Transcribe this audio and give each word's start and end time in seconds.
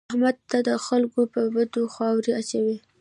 احمد 0.11 0.35
تل 0.49 0.61
د 0.67 0.69
خلکو 0.87 1.19
په 1.33 1.41
بدو 1.53 1.83
خاورې 1.95 2.31
اچوي. 2.39 2.77